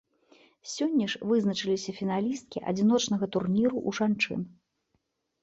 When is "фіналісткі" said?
1.99-2.63